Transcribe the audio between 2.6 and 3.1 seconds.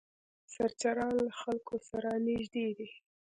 دي.